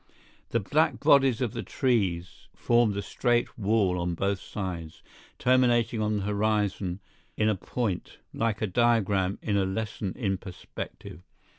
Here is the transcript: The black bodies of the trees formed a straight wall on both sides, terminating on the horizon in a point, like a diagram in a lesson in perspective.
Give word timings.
The 0.49 0.59
black 0.59 0.99
bodies 0.99 1.41
of 1.41 1.53
the 1.53 1.61
trees 1.61 2.47
formed 2.55 2.97
a 2.97 3.03
straight 3.03 3.55
wall 3.55 3.99
on 3.99 4.15
both 4.15 4.39
sides, 4.39 5.03
terminating 5.37 6.01
on 6.01 6.17
the 6.17 6.23
horizon 6.23 6.99
in 7.37 7.47
a 7.47 7.55
point, 7.55 8.17
like 8.33 8.63
a 8.63 8.65
diagram 8.67 9.37
in 9.43 9.57
a 9.57 9.63
lesson 9.63 10.13
in 10.15 10.39
perspective. 10.39 11.21